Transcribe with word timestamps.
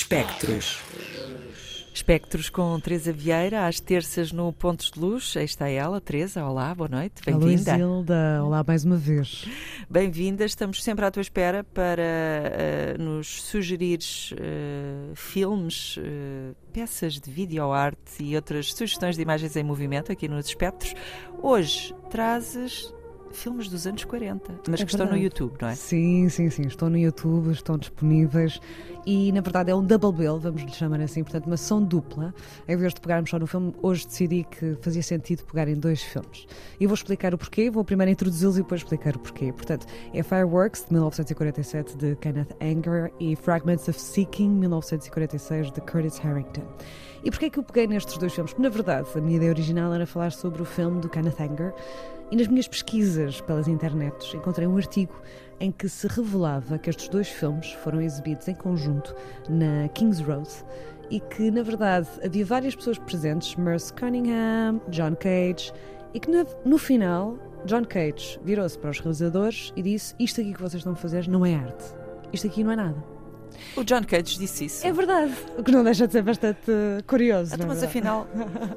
Espectros. 0.00 0.80
Espectros 1.92 2.48
com 2.48 2.80
Teresa 2.80 3.12
Vieira, 3.12 3.66
às 3.66 3.80
terças 3.80 4.32
no 4.32 4.50
Pontos 4.50 4.90
de 4.90 4.98
Luz. 4.98 5.36
Aí 5.36 5.44
está 5.44 5.68
ela, 5.68 6.00
Teresa. 6.00 6.42
Olá, 6.42 6.74
boa 6.74 6.88
noite, 6.88 7.20
bem-vinda. 7.24 7.76
Hilda, 7.76 8.40
olá 8.42 8.64
mais 8.66 8.82
uma 8.82 8.96
vez. 8.96 9.44
Bem-vinda, 9.90 10.42
estamos 10.46 10.82
sempre 10.82 11.04
à 11.04 11.10
tua 11.10 11.20
espera 11.20 11.62
para 11.62 12.02
uh, 12.02 13.02
nos 13.02 13.42
sugerires 13.42 14.32
uh, 14.32 15.14
filmes, 15.14 15.98
uh, 15.98 16.56
peças 16.72 17.20
de 17.20 17.30
videoarte 17.30 18.22
e 18.22 18.34
outras 18.34 18.72
sugestões 18.72 19.16
de 19.16 19.22
imagens 19.22 19.54
em 19.54 19.62
movimento 19.62 20.10
aqui 20.10 20.26
nos 20.28 20.46
Espectros. 20.46 20.94
Hoje 21.42 21.94
trazes 22.08 22.90
filmes 23.32 23.68
dos 23.68 23.86
anos 23.86 24.04
40, 24.04 24.60
mas 24.68 24.80
É 24.80 24.84
que 24.84 24.90
estão 24.90 25.06
no 25.06 25.12
verdade. 25.12 25.24
YouTube, 25.24 25.54
não 25.60 25.68
é? 25.68 25.74
Sim, 25.74 26.28
sim, 26.28 26.50
sim, 26.50 26.62
estão 26.62 26.90
no 26.90 26.98
YouTube, 26.98 27.50
estão 27.52 27.78
disponíveis 27.78 28.60
e 29.06 29.32
na 29.32 29.40
verdade 29.40 29.70
é 29.70 29.74
um 29.74 29.84
double 29.84 30.12
bill, 30.12 30.38
vamos 30.38 30.62
lhe 30.62 30.72
chamar 30.72 31.00
assim, 31.00 31.22
portanto 31.22 31.46
uma 31.46 31.56
sessão 31.56 31.82
dupla. 31.82 32.34
Em 32.68 32.76
vez 32.76 32.92
de 32.92 33.00
pegarmos 33.00 33.30
só 33.30 33.38
no 33.38 33.46
filme, 33.46 33.72
hoje 33.82 34.06
decidi 34.06 34.44
que 34.44 34.76
fazia 34.80 35.02
sentido 35.02 35.44
pegar 35.44 35.68
em 35.68 35.74
dois 35.74 36.02
filmes. 36.02 36.46
E 36.78 36.86
vou 36.86 36.94
explicar 36.94 37.32
o 37.34 37.38
porquê, 37.38 37.70
vou 37.70 37.84
primeiro 37.84 38.10
introduzi-los 38.10 38.58
e 38.58 38.62
depois 38.62 38.80
explicar 38.82 39.16
o 39.16 39.18
porquê. 39.18 39.52
Portanto, 39.52 39.86
é 40.12 40.22
Fireworks, 40.22 40.84
de 40.86 40.92
1947, 40.92 41.96
de 41.96 42.16
Kenneth 42.16 42.54
Anger 42.60 43.12
e 43.20 43.36
Fragments 43.36 43.88
of 43.88 44.00
Seeking, 44.00 44.48
1946, 44.50 45.72
de 45.72 45.80
Curtis 45.80 46.18
Harrington. 46.18 46.62
E 47.22 47.30
porquê 47.30 47.46
é 47.46 47.50
que 47.50 47.58
eu 47.58 47.62
peguei 47.62 47.86
nestes 47.86 48.16
dois 48.16 48.32
filmes? 48.32 48.52
Porque, 48.52 48.62
na 48.62 48.70
verdade, 48.70 49.06
a 49.14 49.20
minha 49.20 49.36
ideia 49.36 49.50
original 49.50 49.92
era 49.92 50.06
falar 50.06 50.32
sobre 50.32 50.62
o 50.62 50.64
filme 50.64 51.00
do 51.00 51.08
Kenneth 51.08 51.38
Anger 51.40 51.74
e 52.30 52.36
nas 52.36 52.46
minhas 52.46 52.68
pesquisas 52.68 53.40
pelas 53.40 53.68
internets 53.68 54.32
encontrei 54.34 54.66
um 54.66 54.76
artigo 54.76 55.14
em 55.58 55.70
que 55.70 55.88
se 55.88 56.06
revelava 56.06 56.78
que 56.78 56.88
estes 56.88 57.08
dois 57.08 57.28
filmes 57.28 57.72
foram 57.72 58.00
exibidos 58.00 58.48
em 58.48 58.54
conjunto 58.54 59.14
na 59.48 59.88
King's 59.88 60.20
Road 60.20 60.48
e 61.10 61.20
que, 61.20 61.50
na 61.50 61.62
verdade, 61.62 62.08
havia 62.24 62.44
várias 62.44 62.74
pessoas 62.74 62.98
presentes, 62.98 63.56
Merce 63.56 63.92
Cunningham, 63.92 64.80
John 64.88 65.16
Cage, 65.16 65.72
e 66.14 66.20
que 66.20 66.28
no, 66.64 66.78
final 66.78 67.36
John 67.66 67.84
Cage 67.84 68.38
virou-se 68.42 68.78
para 68.78 68.90
os 68.90 69.00
realizadores 69.00 69.72
e 69.76 69.82
disse: 69.82 70.14
Isto 70.18 70.40
aqui 70.40 70.54
que 70.54 70.60
vocês 70.60 70.80
estão 70.80 70.92
a 70.92 70.96
fazer 70.96 71.28
não 71.28 71.44
é 71.44 71.54
arte. 71.54 71.84
Isto 72.32 72.46
aqui 72.46 72.64
não 72.64 72.72
é 72.72 72.76
nada. 72.76 73.19
O 73.76 73.84
John 73.84 74.02
Cage 74.04 74.38
disse 74.38 74.66
isso. 74.66 74.86
É 74.86 74.92
verdade. 74.92 75.32
O 75.56 75.62
que 75.62 75.70
não 75.70 75.84
deixa 75.84 76.06
de 76.06 76.12
ser 76.12 76.22
bastante 76.22 76.70
curioso. 77.06 77.54
Então, 77.54 77.66
é 77.66 77.68
mas 77.68 77.82
afinal, 77.82 78.28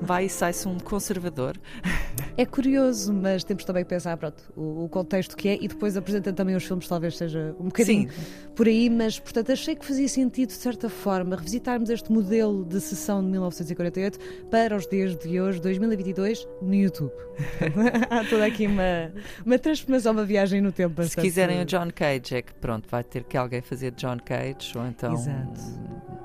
vai 0.02 0.26
e 0.26 0.30
sai-se 0.30 0.68
um 0.68 0.80
conservador. 0.80 1.58
É 2.36 2.48
curioso, 2.48 3.14
mas 3.14 3.44
temos 3.44 3.64
também 3.64 3.84
que 3.84 3.90
pensar 3.90 4.18
pronto, 4.18 4.44
o, 4.56 4.86
o 4.86 4.90
contexto 4.90 5.38
que 5.38 5.50
é 5.50 5.58
e 5.62 5.68
depois 5.68 5.96
apresentando 5.96 6.36
também 6.36 6.56
os 6.56 6.64
filmes, 6.64 6.88
talvez 6.88 7.16
seja 7.16 7.56
um 7.60 7.66
bocadinho 7.66 8.10
Sim. 8.10 8.26
por 8.56 8.68
aí, 8.68 8.90
mas 8.90 9.20
portanto 9.20 9.52
achei 9.52 9.76
que 9.76 9.86
fazia 9.86 10.08
sentido, 10.08 10.48
de 10.50 10.56
certa 10.56 10.90
forma, 10.90 11.36
revisitarmos 11.36 11.92
este 11.92 12.12
modelo 12.12 12.66
de 12.66 12.82
sessão 12.82 13.24
de 13.24 13.30
1948 13.30 14.18
para 14.50 14.76
os 14.76 14.88
dias 14.88 15.16
de 15.16 15.40
hoje, 15.40 15.62
2022, 15.62 16.48
no 16.60 16.74
YouTube. 16.74 17.12
Há 18.10 18.24
toda 18.26 18.46
aqui 18.46 18.68
uma, 18.68 19.12
uma 19.46 19.60
transformação, 19.60 20.12
uma 20.14 20.26
viagem 20.26 20.62
no 20.62 20.72
tempo. 20.72 21.04
Se 21.04 21.16
quiserem 21.16 21.62
o 21.62 21.66
John 21.66 21.90
Cage, 21.94 22.36
é 22.36 22.42
que 22.42 22.54
pronto, 22.56 22.88
vai 22.90 23.04
ter 23.04 23.24
que 23.24 23.38
alguém 23.38 23.62
fazer 23.62 23.92
John 23.92 24.18
Cage, 24.18 24.73
ou 24.80 24.88
então, 24.88 25.14
Exato. 25.14 25.60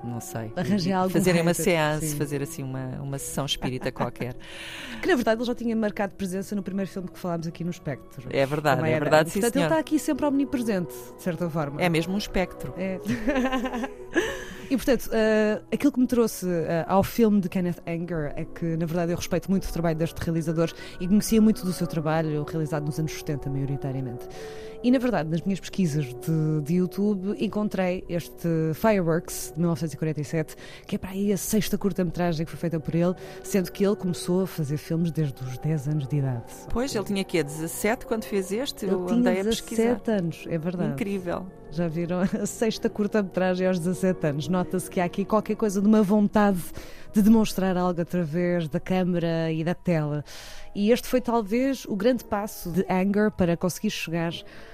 não 0.04 0.20
sei, 0.20 0.52
Arranjar 0.56 0.98
algum 1.00 1.12
fazerem 1.12 1.42
uma 1.42 1.54
seance, 1.54 2.16
fazer 2.16 2.42
assim 2.42 2.62
uma, 2.62 3.00
uma 3.00 3.18
sessão 3.18 3.44
espírita 3.44 3.90
qualquer. 3.92 4.34
Que 5.00 5.06
na 5.06 5.14
verdade 5.14 5.40
ele 5.40 5.46
já 5.46 5.54
tinha 5.54 5.76
marcado 5.76 6.14
presença 6.14 6.56
no 6.56 6.62
primeiro 6.62 6.90
filme 6.90 7.08
que 7.08 7.18
falámos 7.18 7.46
aqui 7.46 7.62
no 7.62 7.70
Espectro. 7.70 8.28
É 8.30 8.44
verdade, 8.44 8.82
é 8.88 8.98
verdade, 8.98 9.30
sim 9.30 9.40
Portanto, 9.40 9.56
ele 9.56 9.64
está 9.64 9.78
aqui 9.78 9.98
sempre 9.98 10.26
omnipresente, 10.26 10.92
de 11.16 11.22
certa 11.22 11.48
forma. 11.48 11.80
É 11.80 11.88
mesmo 11.88 12.14
um 12.14 12.18
espectro. 12.18 12.74
É. 12.76 12.98
E 14.70 14.76
portanto, 14.76 15.08
eh, 15.12 15.60
aquilo 15.72 15.92
que 15.92 16.00
me 16.00 16.06
trouxe 16.06 16.46
eh, 16.46 16.84
ao 16.86 17.02
filme 17.02 17.40
de 17.40 17.48
Kenneth 17.48 17.80
Anger 17.86 18.32
é 18.36 18.44
que, 18.44 18.76
na 18.76 18.84
verdade, 18.84 19.12
eu 19.12 19.16
respeito 19.16 19.50
muito 19.50 19.64
o 19.64 19.72
trabalho 19.72 19.96
deste 19.96 20.18
realizador 20.18 20.70
e 21.00 21.08
conhecia 21.08 21.40
muito 21.40 21.64
do 21.64 21.72
seu 21.72 21.86
trabalho, 21.86 22.44
realizado 22.44 22.84
nos 22.84 22.98
anos 22.98 23.12
70, 23.12 23.48
maioritariamente. 23.48 24.28
E, 24.82 24.90
na 24.92 24.98
verdade, 24.98 25.28
nas 25.28 25.42
minhas 25.42 25.58
pesquisas 25.58 26.04
de, 26.04 26.60
de 26.62 26.74
YouTube, 26.74 27.34
encontrei 27.42 28.04
este 28.08 28.48
Fireworks, 28.74 29.52
de 29.52 29.60
1947, 29.60 30.54
que 30.86 30.94
é 30.94 30.98
para 30.98 31.10
aí 31.10 31.32
a 31.32 31.36
sexta 31.36 31.76
curta-metragem 31.76 32.44
que 32.46 32.52
foi 32.52 32.60
feita 32.60 32.78
por 32.78 32.94
ele, 32.94 33.14
sendo 33.42 33.72
que 33.72 33.84
ele 33.84 33.96
começou 33.96 34.42
a 34.42 34.46
fazer 34.46 34.76
filmes 34.76 35.10
desde 35.10 35.42
os 35.42 35.58
10 35.58 35.88
anos 35.88 36.06
de 36.06 36.18
idade. 36.18 36.44
Pois, 36.70 36.94
ele 36.94 37.04
tinha 37.04 37.22
aqui 37.22 37.42
17 37.42 38.06
quando 38.06 38.24
fez 38.24 38.52
este, 38.52 38.86
eu 38.86 39.04
Ele 39.06 39.14
andei 39.14 39.32
tinha 39.32 39.42
a 39.42 39.46
pesquisar. 39.46 39.94
17 39.94 40.10
anos, 40.10 40.44
é 40.48 40.58
verdade. 40.58 40.92
Incrível. 40.92 41.46
Já 41.70 41.86
viram 41.86 42.20
a 42.20 42.46
sexta 42.46 42.88
curta-metragem 42.88 43.66
aos 43.66 43.78
17 43.78 44.26
anos? 44.26 44.48
Nota-se 44.48 44.90
que 44.90 45.00
há 45.00 45.04
aqui 45.04 45.24
qualquer 45.24 45.54
coisa 45.54 45.80
de 45.80 45.86
uma 45.86 46.02
vontade 46.02 46.62
de 47.12 47.22
demonstrar 47.22 47.76
algo 47.76 48.00
através 48.00 48.68
da 48.68 48.80
câmara 48.80 49.50
e 49.52 49.64
da 49.64 49.74
tela. 49.74 50.24
E 50.74 50.92
este 50.92 51.08
foi 51.08 51.20
talvez 51.20 51.84
o 51.86 51.96
grande 51.96 52.24
passo 52.24 52.70
de 52.70 52.84
Anger 52.88 53.30
para 53.30 53.56
conseguir 53.56 53.90
chegar 53.90 54.32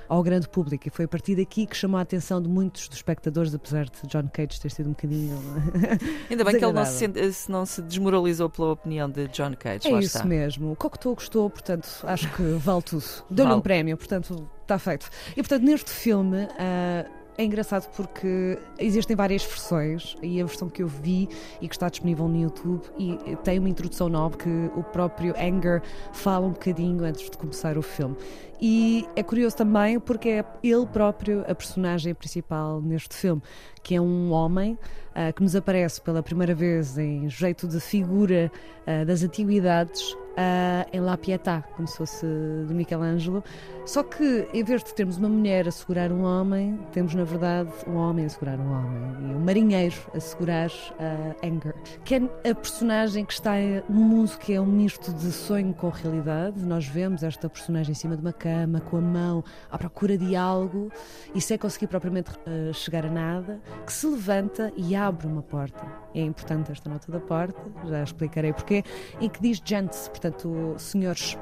ao 0.09 0.23
grande 0.23 0.49
público. 0.49 0.87
E 0.87 0.91
foi 0.91 1.07
a 1.07 1.09
partir 1.09 1.37
daqui 1.37 1.67
que 1.67 1.77
chamou 1.77 1.99
a 1.99 2.03
atenção 2.03 2.43
de 2.43 2.49
muitos 2.49 2.89
dos 2.89 2.99
espectadores, 2.99 3.55
apesar 3.55 3.87
de 3.87 4.07
John 4.07 4.29
Cage 4.33 4.61
ter 4.61 4.71
sido 4.71 4.87
um 4.89 4.93
bocadinho. 4.93 5.39
Ainda 6.29 6.45
bem 6.45 6.59
que 6.59 6.65
ele 6.65 6.73
não 6.73 6.85
se, 6.85 7.51
não 7.51 7.65
se 7.65 7.81
desmoralizou 7.81 8.51
pela 8.51 8.73
opinião 8.73 9.09
de 9.09 9.29
John 9.29 9.55
Cage. 9.59 9.89
É 9.89 9.93
lá 9.93 10.01
isso 10.01 10.17
está. 10.17 10.29
mesmo. 10.29 10.73
O 10.73 10.77
Cocteau 10.77 11.15
gostou, 11.15 11.49
portanto, 11.49 11.89
acho 12.03 12.31
que 12.35 12.43
vale 12.43 12.83
tudo. 12.83 13.05
Deu-lhe 13.31 13.49
Vale. 13.49 13.61
um 13.61 13.63
prémio, 13.63 13.97
portanto, 13.97 14.49
está 14.63 14.79
feito. 14.79 15.09
E, 15.33 15.37
portanto, 15.37 15.63
neste 15.63 15.91
filme. 15.91 16.49
ah, 16.59 17.07
é 17.37 17.45
engraçado 17.45 17.91
porque 17.97 18.59
existem 18.79 19.17
várias 19.17 19.45
versões 19.45 20.17
e 20.23 20.41
a 20.41 20.45
versão 20.45 20.69
que 20.69 20.83
eu 20.83 20.89
vi 20.89 21.29
e 21.61 21.69
que 21.69 21.75
está 21.75 21.89
disponível 21.89 22.29
no 22.29 22.41
YouTube 22.41 22.83
e 22.99 23.19
tem 23.43 23.59
uma 23.59 23.69
introdução 23.69 24.09
nova 24.09 24.37
que 24.37 24.71
o 24.77 24.83
próprio 24.83 25.35
Anger 25.37 25.83
fala 26.13 26.47
um 26.47 26.53
bocadinho 26.53 27.05
antes 27.05 27.29
de 27.29 27.37
começar 27.37 27.77
o 27.77 27.83
filme. 27.83 28.17
E 28.61 29.07
é 29.17 29.23
curioso 29.23 29.57
também 29.57 29.99
porque 29.99 30.29
é 30.29 30.45
ele 30.63 30.87
próprio 30.87 31.45
a 31.49 31.55
personagem 31.55 32.15
principal 32.15 32.81
neste 32.81 33.15
filme, 33.15 33.43
que 33.83 33.97
é 33.97 34.01
um 34.01 34.31
homem 34.31 34.79
ah, 35.15 35.33
que 35.33 35.43
nos 35.43 35.57
aparece 35.57 36.01
pela 36.01 36.23
primeira 36.23 36.55
vez 36.55 36.97
em 36.97 37.29
jeito 37.29 37.67
de 37.67 37.81
figura 37.81 38.51
ah, 38.87 39.05
das 39.05 39.23
antiguidades 39.23 40.17
ah, 40.37 40.87
em 40.93 41.01
La 41.01 41.17
Pietà, 41.17 41.63
como 41.77 41.87
se 41.87 41.97
fosse 41.97 42.27
de 42.67 42.75
Michelangelo. 42.75 43.43
Só 43.85 44.03
que 44.03 44.49
em 44.53 44.65
vez 44.65 44.83
de 44.83 44.95
termos 44.95 45.19
uma 45.19 45.29
mulher 45.29 45.69
a 45.69 45.71
segurar 45.71 46.11
um 46.11 46.23
homem, 46.23 46.79
temos 46.93 47.15
na 47.15 47.25
verdade 47.25 47.71
um 47.87 47.97
homem 47.97 48.25
a 48.25 48.29
segurar 48.29 48.59
um 48.59 48.73
homem 48.73 49.31
e 49.31 49.35
um 49.35 49.41
marinheiro 49.41 49.97
a 50.15 50.21
segurar 50.21 50.71
ah, 50.99 51.47
Anger, 51.47 51.75
que 52.05 52.15
é 52.15 52.51
a 52.51 52.55
personagem 52.55 53.25
que 53.25 53.33
está 53.33 53.53
num 53.89 54.03
mundo 54.03 54.39
que 54.39 54.55
é 54.55 54.61
um 54.61 54.67
misto 54.67 55.13
de 55.13 55.31
sonho 55.31 55.75
com 55.75 55.89
realidade. 55.89 56.61
Nós 56.65 56.87
vemos 56.87 57.23
esta 57.23 57.49
personagem 57.49 57.93
em 57.93 57.95
cima 57.95 58.17
de 58.17 58.23
uma 58.23 58.33
cama, 58.33 58.81
com 58.81 58.97
a 58.97 59.01
mão 59.01 59.45
à 59.71 59.77
procura 59.77 60.17
de 60.17 60.35
algo 60.35 60.91
e 61.35 61.41
sem 61.41 61.59
conseguir 61.59 61.87
propriamente 61.87 62.31
ah, 62.47 62.73
chegar 62.73 63.05
a 63.05 63.11
nada, 63.11 63.61
que 63.85 63.93
se 63.93 64.07
levanta 64.07 64.73
e 64.77 64.97
abre 64.97 65.27
uma 65.27 65.43
porta. 65.43 65.85
É 66.15 66.21
importante 66.21 66.73
esta 66.73 66.89
nota 66.89 67.11
da 67.11 67.21
porta, 67.21 67.61
já 67.87 68.03
explicarei 68.03 68.53
porquê, 68.53 68.85
em 69.21 69.29
que 69.29 69.41
diz 69.43 69.61
gents, 69.65 70.09
portanto, 70.25 70.75
senhores. 70.79 71.37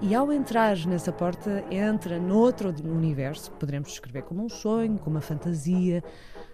E 0.00 0.14
ao 0.14 0.32
entrar 0.32 0.76
nessa 0.86 1.12
porta, 1.12 1.62
entra 1.70 2.18
noutro 2.18 2.74
universo, 2.84 3.52
poderemos 3.52 3.90
descrever 3.90 4.22
como 4.22 4.44
um 4.44 4.48
sonho, 4.48 4.98
como 4.98 5.16
uma 5.16 5.20
fantasia, 5.20 6.02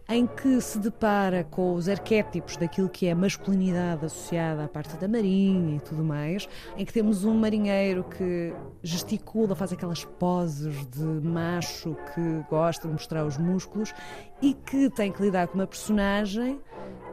em 0.08 0.26
que 0.26 0.58
se 0.62 0.78
depara 0.78 1.44
com 1.44 1.74
os 1.74 1.86
arquétipos 1.86 2.56
daquilo 2.56 2.88
que 2.88 3.06
é 3.06 3.14
masculinidade 3.14 4.06
associada 4.06 4.64
à 4.64 4.68
parte 4.68 4.96
da 4.96 5.06
marinha 5.06 5.76
e 5.76 5.80
tudo 5.80 6.02
mais, 6.02 6.48
em 6.78 6.84
que 6.84 6.92
temos 6.92 7.26
um 7.26 7.34
marinheiro 7.34 8.02
que 8.04 8.54
gesticula, 8.82 9.54
faz 9.54 9.70
aquelas 9.70 10.06
poses 10.06 10.86
de 10.86 11.04
macho 11.04 11.94
que 12.14 12.42
gosta 12.48 12.88
de 12.88 12.94
mostrar 12.94 13.26
os 13.26 13.36
músculos 13.36 13.92
e 14.40 14.54
que 14.54 14.88
tem 14.88 15.12
que 15.12 15.20
lidar 15.20 15.46
com 15.46 15.58
uma 15.58 15.66
personagem 15.66 16.58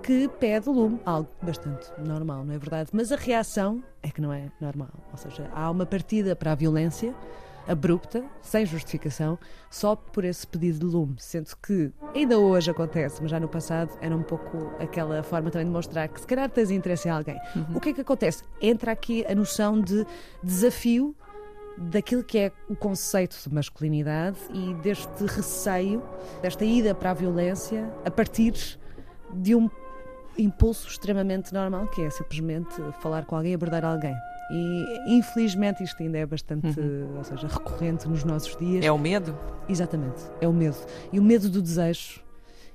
que 0.02 0.30
pede 0.40 0.70
lume, 0.70 1.00
algo 1.06 1.30
bastante 1.42 1.92
normal, 2.00 2.46
não 2.46 2.54
é 2.54 2.58
verdade? 2.58 2.92
Mas 2.94 3.12
a 3.12 3.18
reação 3.18 3.84
é 4.02 4.10
que 4.10 4.22
não 4.22 4.32
é 4.32 4.50
normal, 4.62 4.94
ou 5.12 5.18
seja, 5.18 5.50
há 5.54 5.70
uma 5.70 5.86
partida 5.86 6.34
para 6.34 6.54
a 6.54 6.56
violência 6.56 7.14
abrupta, 7.68 8.24
sem 8.42 8.66
justificação, 8.66 9.38
só 9.70 9.96
por 9.96 10.24
esse 10.24 10.46
pedido 10.46 10.80
de 10.80 10.86
lume, 10.86 11.16
sendo 11.18 11.50
que 11.62 11.92
ainda 12.14 12.38
hoje 12.38 12.70
acontece, 12.70 13.22
mas 13.22 13.32
já 13.32 13.40
no 13.40 13.48
passado 13.48 13.92
era 14.02 14.16
um 14.16 14.24
pouco 14.24 14.72
aquela 14.80 15.24
forma 15.24 15.50
também 15.50 15.66
de 15.66 15.74
mostrar 15.74 16.08
que 16.08 16.22
se 16.22 16.28
calhar 16.28 16.50
tens 16.50 16.72
interesse 16.72 17.08
em 17.08 17.12
alguém. 17.12 17.40
O 17.74 17.80
que 17.80 17.90
é 17.90 17.94
que 17.94 18.02
acontece? 18.02 18.44
Entra 18.62 18.92
aqui 18.92 19.26
a 19.28 19.36
noção 19.36 19.80
de 19.80 20.06
desafio 20.44 21.16
daquilo 21.78 22.24
que 22.24 22.38
é 22.38 22.52
o 22.70 22.76
conceito 22.76 23.38
de 23.42 23.54
masculinidade 23.54 24.38
e 24.54 24.74
deste 24.76 25.26
receio, 25.26 26.02
desta 26.42 26.64
ida 26.64 26.96
para 26.96 27.12
a 27.12 27.14
violência 27.14 27.92
a 28.06 28.12
partir 28.12 28.54
de 29.34 29.56
um 29.56 29.70
impulso 30.38 30.88
extremamente 30.88 31.54
normal, 31.54 31.88
que 31.88 32.02
é 32.02 32.10
simplesmente 32.10 32.76
falar 33.02 33.26
com 33.26 33.36
alguém, 33.36 33.54
abordar 33.54 33.84
alguém. 33.84 34.16
E 34.52 35.18
infelizmente 35.18 35.84
isto 35.84 36.02
ainda 36.02 36.18
é 36.18 36.26
bastante, 36.26 36.68
ou 37.18 37.24
seja, 37.24 37.48
recorrente 37.48 38.08
nos 38.08 38.24
nossos 38.24 38.56
dias. 38.58 38.86
É 38.86 38.92
o 38.92 38.98
medo? 38.98 39.38
Exatamente, 39.68 40.22
é 40.40 40.48
o 40.48 40.54
medo. 40.54 40.78
E 41.12 41.20
o 41.20 41.24
medo 41.24 41.50
do 41.50 41.62
desejo 41.62 42.26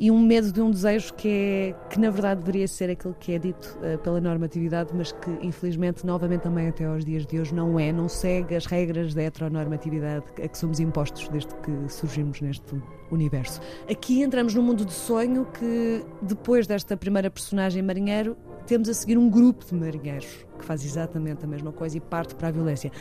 e 0.00 0.10
um 0.10 0.18
medo 0.18 0.50
de 0.50 0.62
um 0.62 0.70
desejo 0.70 1.12
que 1.12 1.28
é 1.28 1.74
que 1.90 2.00
na 2.00 2.08
verdade 2.08 2.40
deveria 2.40 2.66
ser 2.66 2.88
aquilo 2.88 3.14
que 3.20 3.32
é 3.32 3.38
dito 3.38 3.78
uh, 3.82 3.98
pela 3.98 4.18
normatividade, 4.18 4.92
mas 4.94 5.12
que 5.12 5.30
infelizmente 5.42 6.06
novamente 6.06 6.40
também 6.40 6.68
até 6.68 6.86
aos 6.86 7.04
dias 7.04 7.26
de 7.26 7.38
hoje 7.38 7.54
não 7.54 7.78
é, 7.78 7.92
não 7.92 8.08
segue 8.08 8.56
as 8.56 8.64
regras 8.64 9.12
da 9.12 9.22
heteronormatividade 9.22 10.24
a 10.42 10.48
que 10.48 10.56
somos 10.56 10.80
impostos 10.80 11.28
desde 11.28 11.54
que 11.56 11.92
surgimos 11.92 12.40
neste 12.40 12.82
universo. 13.10 13.60
Aqui 13.90 14.22
entramos 14.22 14.54
num 14.54 14.62
mundo 14.62 14.86
de 14.86 14.92
sonho 14.92 15.44
que 15.46 16.02
depois 16.22 16.66
desta 16.66 16.96
primeira 16.96 17.30
personagem 17.30 17.82
marinheiro 17.82 18.38
temos 18.70 18.88
a 18.88 18.94
seguir 18.94 19.18
um 19.18 19.28
grupo 19.28 19.64
de 19.64 19.74
marinheiros 19.74 20.46
que 20.56 20.64
faz 20.64 20.84
exatamente 20.84 21.44
a 21.44 21.48
mesma 21.48 21.72
coisa 21.72 21.96
e 21.96 22.00
parte 22.00 22.36
para 22.36 22.46
a 22.46 22.50
violência. 22.52 22.92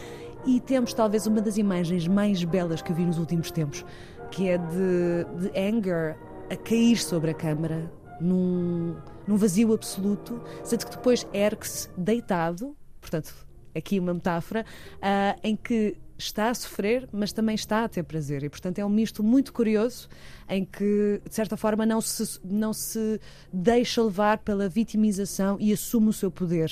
E 0.43 0.59
temos 0.59 0.95
talvez 0.95 1.27
uma 1.27 1.41
das 1.41 1.57
imagens 1.57 2.07
mais 2.07 2.43
belas 2.43 2.81
que 2.81 2.91
eu 2.91 2.95
vi 2.95 3.05
nos 3.05 3.19
últimos 3.19 3.51
tempos, 3.51 3.85
que 4.31 4.49
é 4.49 4.57
de, 4.57 5.25
de 5.39 5.59
Anger 5.59 6.17
a 6.49 6.55
cair 6.55 6.97
sobre 6.97 7.29
a 7.29 7.33
câmara 7.35 7.91
num, 8.19 8.95
num 9.27 9.37
vazio 9.37 9.71
absoluto, 9.71 10.41
sendo 10.63 10.87
que 10.87 10.91
depois 10.95 11.27
ergue-se 11.31 11.87
deitado, 11.95 12.75
portanto, 12.99 13.31
aqui 13.75 13.99
uma 13.99 14.15
metáfora, 14.15 14.65
uh, 14.95 15.39
em 15.43 15.55
que 15.55 15.95
está 16.19 16.49
a 16.49 16.53
sofrer, 16.53 17.07
mas 17.11 17.31
também 17.31 17.55
está 17.55 17.83
a 17.83 17.89
ter 17.89 18.03
prazer. 18.03 18.43
E, 18.43 18.49
portanto, 18.49 18.77
é 18.77 18.85
um 18.85 18.89
misto 18.89 19.23
muito 19.23 19.53
curioso 19.53 20.09
em 20.47 20.65
que, 20.65 21.21
de 21.27 21.33
certa 21.33 21.55
forma, 21.55 21.85
não 21.85 22.01
se, 22.01 22.39
não 22.43 22.73
se 22.73 23.19
deixa 23.51 24.03
levar 24.03 24.39
pela 24.39 24.67
vitimização 24.67 25.57
e 25.59 25.71
assume 25.71 26.09
o 26.09 26.13
seu 26.13 26.29
poder 26.29 26.69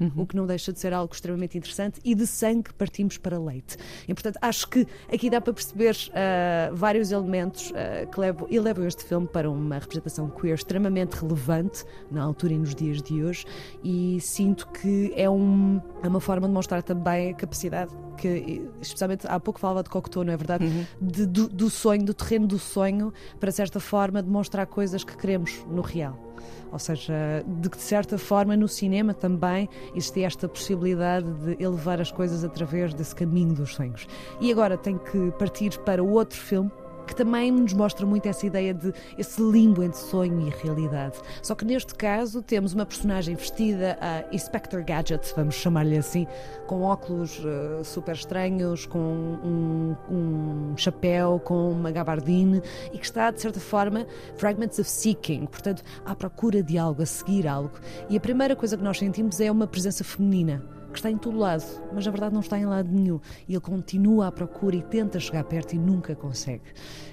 Uhum. 0.00 0.10
o 0.16 0.26
que 0.26 0.34
não 0.34 0.44
deixa 0.44 0.72
de 0.72 0.80
ser 0.80 0.92
algo 0.92 1.14
extremamente 1.14 1.56
interessante, 1.56 2.00
e 2.04 2.14
de 2.14 2.26
sangue 2.26 2.72
partimos 2.74 3.16
para 3.16 3.38
leite. 3.38 3.76
E, 4.08 4.12
portanto, 4.12 4.38
acho 4.42 4.68
que 4.68 4.86
aqui 5.12 5.30
dá 5.30 5.40
para 5.40 5.52
perceber 5.52 5.94
uh, 6.08 6.74
vários 6.74 7.12
elementos 7.12 7.70
uh, 7.70 8.10
que 8.10 8.18
levam, 8.18 8.46
e 8.50 8.58
levam 8.58 8.86
este 8.86 9.04
filme 9.04 9.26
para 9.26 9.48
uma 9.48 9.78
representação 9.78 10.28
queer 10.28 10.54
extremamente 10.54 11.14
relevante 11.14 11.84
na 12.10 12.22
altura 12.22 12.54
e 12.54 12.58
nos 12.58 12.74
dias 12.74 13.00
de 13.00 13.22
hoje, 13.22 13.44
e 13.84 14.18
sinto 14.20 14.66
que 14.68 15.12
é, 15.14 15.30
um, 15.30 15.80
é 16.02 16.08
uma 16.08 16.20
forma 16.20 16.48
de 16.48 16.52
mostrar 16.52 16.82
também 16.82 17.30
a 17.30 17.34
capacidade 17.34 17.94
que, 18.16 18.68
especialmente 18.80 19.26
há 19.28 19.38
pouco 19.38 19.60
falava 19.60 19.82
de 19.82 19.90
Cocteau, 19.90 20.24
não 20.24 20.32
é 20.32 20.36
verdade? 20.36 20.64
Uhum. 20.64 20.86
De, 21.00 21.26
do, 21.26 21.48
do 21.48 21.70
sonho, 21.70 22.04
do 22.04 22.14
terreno 22.14 22.46
do 22.46 22.58
sonho, 22.58 23.12
para 23.38 23.50
certa 23.52 23.80
forma 23.80 24.22
demonstrar 24.22 24.66
coisas 24.66 25.04
que 25.04 25.16
queremos 25.16 25.64
no 25.68 25.82
real. 25.82 26.23
Ou 26.72 26.78
seja, 26.78 27.44
de 27.46 27.68
que 27.70 27.76
de 27.76 27.82
certa 27.82 28.18
forma 28.18 28.56
no 28.56 28.66
cinema 28.68 29.14
também 29.14 29.68
existia 29.94 30.26
esta 30.26 30.48
possibilidade 30.48 31.30
de 31.34 31.62
elevar 31.62 32.00
as 32.00 32.10
coisas 32.10 32.44
através 32.44 32.92
desse 32.92 33.14
caminho 33.14 33.54
dos 33.54 33.74
sonhos. 33.74 34.06
E 34.40 34.50
agora 34.50 34.76
tenho 34.76 34.98
que 34.98 35.30
partir 35.38 35.78
para 35.80 36.02
outro 36.02 36.38
filme 36.38 36.70
que 37.06 37.14
também 37.14 37.50
nos 37.50 37.72
mostra 37.72 38.06
muito 38.06 38.26
essa 38.26 38.46
ideia 38.46 38.72
de 38.72 38.92
esse 39.16 39.40
limbo 39.42 39.82
entre 39.82 39.98
sonho 39.98 40.40
e 40.46 40.50
realidade. 40.50 41.18
Só 41.42 41.54
que 41.54 41.64
neste 41.64 41.94
caso 41.94 42.42
temos 42.42 42.72
uma 42.72 42.86
personagem 42.86 43.34
vestida 43.34 43.98
a 44.00 44.34
Inspector 44.34 44.84
Gadget, 44.84 45.32
vamos 45.36 45.54
chamar-lhe 45.54 45.96
assim, 45.96 46.26
com 46.66 46.82
óculos 46.82 47.38
uh, 47.38 47.84
super 47.84 48.14
estranhos, 48.14 48.86
com 48.86 48.98
um, 48.98 49.96
um, 50.10 50.76
chapéu, 50.76 51.40
com 51.44 51.70
uma 51.70 51.90
gabardine 51.90 52.62
e 52.92 52.98
que 52.98 53.04
está, 53.04 53.30
de 53.30 53.40
certa 53.40 53.60
forma, 53.60 54.06
Fragments 54.36 54.78
of 54.78 54.88
Seeking, 54.88 55.46
portanto, 55.46 55.82
à 56.04 56.14
procura 56.14 56.62
de 56.62 56.78
algo, 56.78 57.02
a 57.02 57.06
seguir 57.06 57.46
algo. 57.46 57.72
E 58.08 58.16
a 58.16 58.20
primeira 58.20 58.56
coisa 58.56 58.76
que 58.76 58.82
nós 58.82 58.98
sentimos 58.98 59.40
é 59.40 59.50
uma 59.50 59.66
presença 59.66 60.04
feminina 60.04 60.73
que 60.94 60.98
está 61.00 61.10
em 61.10 61.18
todo 61.18 61.36
lado, 61.36 61.64
mas 61.92 62.06
na 62.06 62.10
verdade 62.10 62.32
não 62.32 62.40
está 62.40 62.58
em 62.58 62.64
lado 62.64 62.88
nenhum. 62.90 63.20
E 63.46 63.52
ele 63.52 63.60
continua 63.60 64.28
à 64.28 64.32
procura 64.32 64.76
e 64.76 64.82
tenta 64.82 65.20
chegar 65.20 65.44
perto 65.44 65.74
e 65.74 65.78
nunca 65.78 66.14
consegue. 66.14 66.62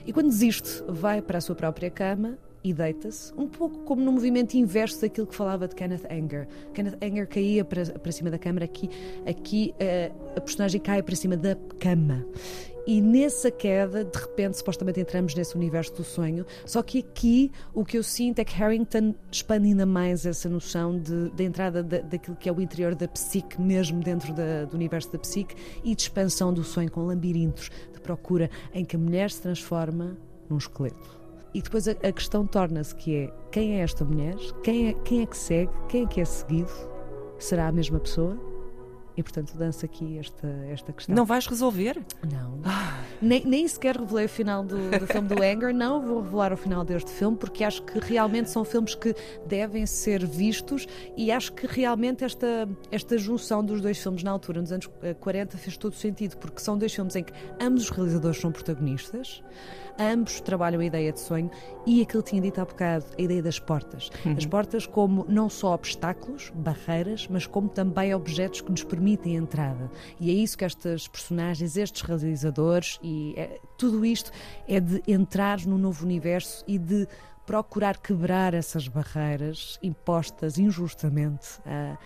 E 0.05 0.13
quando 0.13 0.27
desiste, 0.27 0.83
vai 0.87 1.21
para 1.21 1.39
a 1.39 1.41
sua 1.41 1.55
própria 1.55 1.89
cama 1.89 2.37
e 2.63 2.73
deita-se, 2.73 3.33
um 3.35 3.47
pouco 3.47 3.79
como 3.79 4.03
no 4.03 4.11
movimento 4.11 4.53
inverso 4.53 5.01
daquilo 5.01 5.25
que 5.25 5.35
falava 5.35 5.67
de 5.67 5.75
Kenneth 5.75 6.05
Anger. 6.11 6.47
Kenneth 6.73 6.97
Anger 7.01 7.27
caía 7.27 7.65
para, 7.65 7.85
para 7.85 8.11
cima 8.11 8.29
da 8.29 8.37
câmara, 8.37 8.65
aqui, 8.65 8.89
aqui 9.25 9.73
uh, 9.75 10.37
a 10.37 10.41
personagem 10.41 10.79
cai 10.79 11.01
para 11.01 11.15
cima 11.15 11.35
da 11.35 11.55
cama. 11.79 12.23
E 12.85 12.99
nessa 12.99 13.51
queda, 13.51 14.03
de 14.03 14.17
repente, 14.17 14.57
supostamente 14.57 14.99
entramos 14.99 15.35
nesse 15.35 15.55
universo 15.55 15.93
do 15.93 16.03
sonho. 16.03 16.45
Só 16.65 16.81
que 16.81 16.99
aqui 16.99 17.51
o 17.73 17.85
que 17.85 17.97
eu 17.97 18.03
sinto 18.03 18.39
é 18.39 18.45
que 18.45 18.55
Harrington 18.55 19.13
expande 19.31 19.67
ainda 19.67 19.85
mais 19.85 20.25
essa 20.25 20.49
noção 20.49 20.97
de, 20.97 21.29
de 21.31 21.43
entrada 21.43 21.83
da, 21.83 21.99
daquilo 21.99 22.35
que 22.35 22.49
é 22.49 22.51
o 22.51 22.59
interior 22.59 22.95
da 22.95 23.07
psique, 23.07 23.61
mesmo 23.61 24.01
dentro 24.01 24.33
da, 24.33 24.65
do 24.65 24.75
universo 24.75 25.11
da 25.11 25.19
psique, 25.19 25.55
e 25.83 25.95
de 25.95 26.01
expansão 26.01 26.53
do 26.53 26.63
sonho 26.63 26.91
com 26.91 27.05
labirintos 27.05 27.69
de 27.93 27.99
procura, 28.01 28.49
em 28.73 28.83
que 28.83 28.95
a 28.95 28.99
mulher 28.99 29.29
se 29.29 29.41
transforma 29.41 30.17
num 30.49 30.57
esqueleto. 30.57 31.21
E 31.53 31.61
depois 31.61 31.87
a, 31.87 31.91
a 31.91 32.11
questão 32.11 32.47
torna-se 32.47 32.95
que 32.95 33.15
é 33.15 33.33
quem 33.51 33.79
é 33.79 33.83
esta 33.83 34.05
mulher? 34.05 34.35
Quem 34.63 34.89
é, 34.89 34.93
quem 34.93 35.21
é 35.21 35.25
que 35.25 35.37
segue? 35.37 35.71
Quem 35.89 36.03
é 36.03 36.07
que 36.07 36.21
é 36.21 36.25
seguido? 36.25 36.71
Será 37.37 37.67
a 37.67 37.71
mesma 37.71 37.99
pessoa? 37.99 38.50
E 39.15 39.23
portanto 39.23 39.55
dança 39.57 39.85
aqui 39.85 40.17
esta, 40.17 40.47
esta 40.69 40.93
questão. 40.93 41.15
Não 41.15 41.25
vais 41.25 41.45
resolver? 41.47 41.99
Não. 42.31 42.59
Ah. 42.63 42.90
Nem, 43.21 43.45
nem 43.45 43.67
sequer 43.67 43.95
revelei 43.95 44.25
o 44.25 44.29
final 44.29 44.63
do, 44.63 44.77
do 44.99 45.07
filme 45.07 45.27
do 45.27 45.41
Anger, 45.41 45.73
não 45.73 46.01
vou 46.01 46.21
revelar 46.21 46.53
o 46.53 46.57
final 46.57 46.83
deste 46.83 47.11
filme, 47.11 47.37
porque 47.37 47.63
acho 47.63 47.83
que 47.83 47.99
realmente 47.99 48.49
são 48.49 48.63
filmes 48.65 48.95
que 48.95 49.15
devem 49.45 49.85
ser 49.85 50.25
vistos 50.25 50.87
e 51.15 51.31
acho 51.31 51.53
que 51.53 51.67
realmente 51.67 52.23
esta, 52.23 52.67
esta 52.91 53.17
junção 53.17 53.63
dos 53.63 53.81
dois 53.81 53.97
filmes 53.97 54.23
na 54.23 54.31
altura, 54.31 54.61
nos 54.61 54.71
anos 54.71 54.89
40, 55.19 55.55
eh, 55.55 55.59
fez 55.59 55.77
todo 55.77 55.95
sentido, 55.95 56.37
porque 56.37 56.59
são 56.61 56.77
dois 56.77 56.93
filmes 56.93 57.15
em 57.15 57.23
que 57.23 57.33
ambos 57.59 57.83
os 57.83 57.89
realizadores 57.89 58.39
são 58.39 58.51
protagonistas, 58.51 59.43
ambos 59.99 60.41
trabalham 60.41 60.81
a 60.81 60.85
ideia 60.85 61.11
de 61.11 61.19
sonho 61.19 61.49
e 61.85 62.01
aquilo 62.01 62.23
que 62.23 62.29
tinha 62.29 62.41
dito 62.41 62.59
há 62.59 62.65
bocado, 62.65 63.05
a 63.17 63.21
ideia 63.21 63.41
das 63.41 63.59
portas. 63.59 64.09
Uhum. 64.25 64.35
As 64.37 64.45
portas 64.45 64.85
como 64.85 65.25
não 65.27 65.49
só 65.49 65.73
obstáculos, 65.73 66.51
barreiras, 66.55 67.27
mas 67.29 67.45
como 67.45 67.69
também 67.69 68.13
objetos 68.13 68.61
que 68.61 68.71
nos 68.71 68.83
permitem 68.83 69.35
entrada. 69.35 69.91
E 70.19 70.29
é 70.29 70.33
isso 70.33 70.57
que 70.57 70.65
estas 70.65 71.07
personagens, 71.07 71.77
estes 71.77 72.01
realizadores 72.01 72.99
e 73.01 73.10
é, 73.35 73.59
tudo 73.77 74.05
isto 74.05 74.31
é 74.67 74.79
de 74.79 75.01
entrar 75.07 75.65
no 75.65 75.77
novo 75.77 76.05
universo 76.05 76.63
e 76.67 76.77
de 76.77 77.07
procurar 77.45 77.97
quebrar 77.97 78.53
essas 78.53 78.87
barreiras 78.87 79.79
impostas 79.81 80.57
injustamente. 80.57 81.59
Uh, 81.59 81.97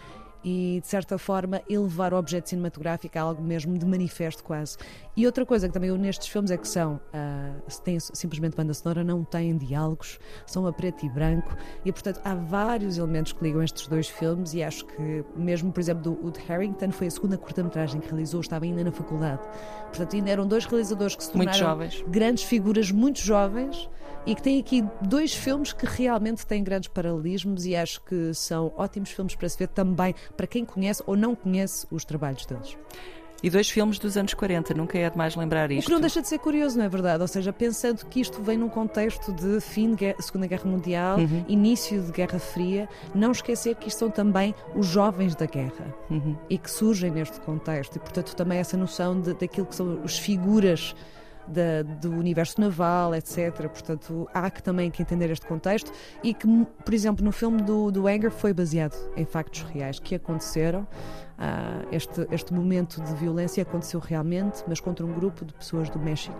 e, 0.45 0.79
de 0.79 0.87
certa 0.87 1.17
forma, 1.17 1.59
elevar 1.67 2.13
o 2.13 2.17
objeto 2.17 2.49
cinematográfico 2.49 3.17
a 3.17 3.21
algo 3.23 3.41
mesmo 3.41 3.75
de 3.79 3.85
manifesto 3.85 4.43
quase. 4.43 4.77
E 5.17 5.25
outra 5.25 5.43
coisa 5.43 5.67
que 5.67 5.73
também 5.73 5.89
eu 5.89 5.97
nestes 5.97 6.27
filmes 6.27 6.51
é 6.51 6.57
que 6.57 6.67
são, 6.67 6.95
uh, 6.95 7.81
têm 7.83 7.99
simplesmente 7.99 8.55
banda 8.55 8.71
sonora, 8.71 9.03
não 9.03 9.23
têm 9.23 9.57
diálogos, 9.57 10.19
são 10.45 10.67
a 10.67 10.71
preto 10.71 11.03
e 11.03 11.09
branco, 11.09 11.57
e 11.83 11.91
portanto 11.91 12.21
há 12.23 12.35
vários 12.35 12.99
elementos 12.99 13.33
que 13.33 13.43
ligam 13.43 13.63
estes 13.63 13.87
dois 13.87 14.07
filmes 14.07 14.53
e 14.53 14.61
acho 14.61 14.85
que 14.85 15.25
mesmo, 15.35 15.71
por 15.71 15.79
exemplo, 15.79 16.03
do, 16.03 16.27
o 16.27 16.29
de 16.29 16.39
Harrington 16.41 16.91
foi 16.91 17.07
a 17.07 17.11
segunda 17.11 17.37
curta-metragem 17.37 17.99
que 17.99 18.07
realizou, 18.07 18.39
estava 18.39 18.65
ainda 18.65 18.83
na 18.83 18.91
faculdade. 18.91 19.41
Portanto, 19.87 20.15
ainda 20.15 20.29
eram 20.29 20.47
dois 20.47 20.65
realizadores 20.65 21.15
que 21.15 21.23
se 21.23 21.31
tornaram 21.31 21.79
grandes 22.07 22.43
figuras, 22.43 22.91
muito 22.91 23.19
jovens, 23.19 23.89
e 24.25 24.33
que 24.35 24.41
têm 24.41 24.59
aqui 24.59 24.83
dois 25.01 25.33
filmes 25.33 25.71
que 25.71 25.85
realmente 25.85 26.45
têm 26.45 26.63
grandes 26.63 26.89
paralelismos 26.89 27.65
e 27.65 27.75
acho 27.75 28.01
que 28.01 28.33
são 28.33 28.73
ótimos 28.75 29.11
filmes 29.11 29.35
para 29.35 29.47
se 29.47 29.57
ver 29.57 29.67
também 29.67 30.15
para 30.35 30.47
quem 30.47 30.65
conhece 30.65 31.03
ou 31.05 31.15
não 31.15 31.35
conhece 31.35 31.85
os 31.91 32.03
trabalhos 32.03 32.45
deles. 32.45 32.77
E 33.43 33.49
dois 33.49 33.69
filmes 33.69 33.99
dos 33.99 34.17
anos 34.17 34.33
40, 34.33 34.73
nunca 34.73 34.97
é 34.97 35.07
demais 35.07 35.35
lembrar 35.35 35.69
isto. 35.69 35.83
O 35.83 35.85
que 35.87 35.93
não 35.93 35.99
deixa 35.99 36.21
de 36.21 36.27
ser 36.27 36.39
curioso, 36.39 36.77
não 36.77 36.85
é 36.85 36.89
verdade? 36.89 37.21
Ou 37.21 37.27
seja, 37.27 37.53
pensando 37.53 38.03
que 38.05 38.19
isto 38.19 38.41
vem 38.41 38.57
num 38.57 38.69
contexto 38.69 39.31
de 39.33 39.59
fim 39.59 39.93
da 39.93 40.19
Segunda 40.19 40.47
Guerra 40.47 40.65
Mundial, 40.65 41.19
uhum. 41.19 41.45
início 41.47 42.01
de 42.01 42.11
Guerra 42.11 42.39
Fria, 42.39 42.89
não 43.13 43.31
esquecer 43.31 43.75
que 43.75 43.87
isto 43.87 43.99
são 43.99 44.09
também 44.09 44.55
os 44.73 44.87
jovens 44.87 45.35
da 45.35 45.45
guerra 45.45 45.93
uhum. 46.09 46.35
e 46.49 46.57
que 46.57 46.71
surgem 46.71 47.11
neste 47.11 47.39
contexto. 47.41 47.97
E, 47.97 47.99
portanto, 47.99 48.35
também 48.35 48.57
essa 48.57 48.77
noção 48.77 49.19
de, 49.21 49.33
daquilo 49.33 49.67
que 49.67 49.75
são 49.75 50.01
as 50.03 50.17
figuras 50.17 50.95
da, 51.47 51.83
do 51.83 52.11
universo 52.11 52.59
naval, 52.59 53.13
etc. 53.15 53.67
Portanto, 53.69 54.27
há 54.33 54.49
que 54.49 54.61
também 54.61 54.89
que 54.89 55.01
entender 55.01 55.29
este 55.29 55.45
contexto 55.45 55.91
e 56.23 56.33
que, 56.33 56.47
por 56.83 56.93
exemplo, 56.93 57.23
no 57.23 57.31
filme 57.31 57.61
do, 57.61 57.91
do 57.91 58.07
Anger 58.07 58.31
foi 58.31 58.53
baseado 58.53 58.95
em 59.15 59.25
factos 59.25 59.61
reais 59.63 59.99
que 59.99 60.15
aconteceram. 60.15 60.87
Uh, 61.37 61.85
este, 61.91 62.27
este 62.31 62.53
momento 62.53 63.01
de 63.01 63.13
violência 63.15 63.61
aconteceu 63.61 63.99
realmente, 63.99 64.63
mas 64.67 64.79
contra 64.79 65.05
um 65.05 65.13
grupo 65.13 65.43
de 65.43 65.53
pessoas 65.53 65.89
do 65.89 65.99
México 65.99 66.39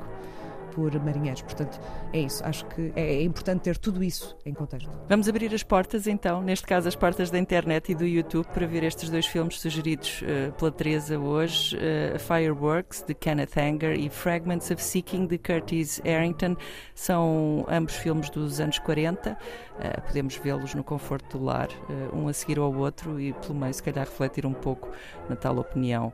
por 0.75 0.94
marinheiros. 1.00 1.41
Portanto, 1.41 1.79
é 2.12 2.20
isso. 2.20 2.44
Acho 2.46 2.65
que 2.65 2.91
é, 2.96 3.15
é 3.15 3.24
importante 3.24 3.62
ter 3.62 3.77
tudo 3.77 4.03
isso 4.03 4.36
em 4.46 4.53
contexto. 4.53 4.91
Vamos 5.08 5.29
abrir 5.29 5.53
as 5.53 5.63
portas, 5.63 6.05
então, 6.05 6.41
neste 6.41 6.67
caso, 6.67 6.88
as 6.88 6.96
portas 6.96 7.32
da 7.32 7.39
internet 7.39 7.94
e 7.94 7.96
do 7.96 8.05
YouTube, 8.05 8.46
para 8.53 8.67
ver 8.67 8.84
estes 8.84 9.10
dois 9.10 9.25
filmes 9.25 9.60
sugeridos 9.60 10.22
uh, 10.22 10.51
pela 10.53 10.72
Teresa 10.72 11.17
hoje: 11.17 11.77
uh, 11.77 12.20
Fireworks, 12.20 13.01
de 13.08 13.13
Kenneth 13.13 13.58
Anger, 13.58 13.98
e 13.98 14.10
Fragments 14.10 14.70
of 14.70 14.84
Seeking, 14.84 15.25
de 15.25 15.38
Curtis 15.38 16.01
Harrington. 16.03 16.58
São 16.94 17.65
ambos 17.70 17.96
filmes 17.96 18.29
dos 18.29 18.60
anos 18.60 18.77
40. 18.79 19.32
Uh, 19.32 19.36
eh, 19.79 20.01
podemos 20.01 20.36
vê-los 20.36 20.74
no 20.74 20.84
conforto 20.84 21.38
do 21.38 21.44
lar, 21.44 21.70
um 22.13 22.27
a 22.27 22.34
seguir 22.34 22.60
ao 22.60 22.74
outro, 22.74 23.20
e 23.20 23.34
pelo 23.34 23.55
meio, 23.55 23.74
se 23.74 23.84
calhar, 23.84 24.05
refletir 24.05 24.46
um 24.46 24.53
pouco 24.53 24.89
na 25.29 25.36
tal 25.36 25.58
opinião. 25.58 26.13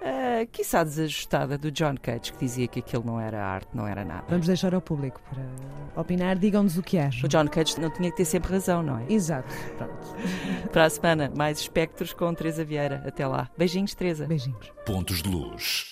Uh, 0.00 0.46
quiçá 0.52 0.84
desajustada, 0.84 1.58
do 1.58 1.72
John 1.72 1.96
Cage, 2.00 2.32
que 2.32 2.38
dizia 2.38 2.68
que 2.68 2.78
aquilo 2.78 3.04
não 3.04 3.20
era 3.20 3.44
arte, 3.44 3.68
não 3.74 3.86
era 3.86 4.04
nada. 4.04 4.24
Vamos 4.28 4.46
deixar 4.46 4.72
ao 4.72 4.80
público 4.80 5.20
para 5.28 6.00
opinar, 6.00 6.36
digam-nos 6.36 6.78
o 6.78 6.82
que 6.82 6.98
acham. 6.98 7.24
O 7.24 7.28
John 7.28 7.48
Cage 7.48 7.80
não 7.80 7.90
tinha 7.90 8.10
que 8.10 8.16
ter 8.18 8.24
sempre 8.24 8.52
razão, 8.52 8.82
não 8.82 8.98
é? 8.98 9.06
Exato. 9.08 9.52
Pronto. 9.76 10.16
Para 10.70 10.84
a 10.84 10.90
semana, 10.90 11.32
mais 11.34 11.58
espectros 11.60 12.12
com 12.12 12.32
Teresa 12.32 12.64
Vieira. 12.64 13.02
Até 13.06 13.26
lá. 13.26 13.50
Beijinhos, 13.58 13.94
Teresa. 13.94 14.26
Beijinhos. 14.26 14.72
Pontos 14.86 15.20
de 15.22 15.28
luz. 15.28 15.86